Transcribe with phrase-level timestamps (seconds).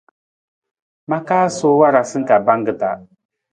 [1.09, 2.89] Ma kaa suwii warasa ka pangki ta.